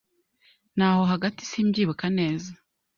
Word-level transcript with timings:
ni 0.75 0.83
aho 0.89 1.01
hagatisimbyibuka 1.11 2.05
neza 2.17 2.49